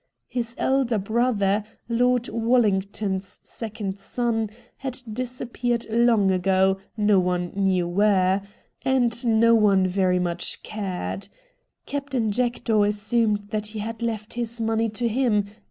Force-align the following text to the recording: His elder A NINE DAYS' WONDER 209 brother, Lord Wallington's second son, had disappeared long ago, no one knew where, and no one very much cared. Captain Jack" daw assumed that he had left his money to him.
His 0.27 0.55
elder 0.57 0.95
A 0.95 0.97
NINE 0.97 1.03
DAYS' 1.05 1.09
WONDER 1.11 1.39
209 1.39 1.61
brother, 1.61 1.63
Lord 2.03 2.29
Wallington's 2.29 3.39
second 3.43 3.99
son, 3.99 4.49
had 4.77 5.03
disappeared 5.13 5.85
long 5.91 6.31
ago, 6.31 6.79
no 6.97 7.19
one 7.19 7.51
knew 7.55 7.87
where, 7.87 8.41
and 8.81 9.23
no 9.27 9.53
one 9.53 9.85
very 9.85 10.17
much 10.17 10.63
cared. 10.63 11.29
Captain 11.85 12.31
Jack" 12.31 12.63
daw 12.63 12.81
assumed 12.83 13.49
that 13.51 13.67
he 13.67 13.77
had 13.81 14.01
left 14.01 14.33
his 14.33 14.59
money 14.59 14.89
to 14.89 15.07
him. 15.07 15.45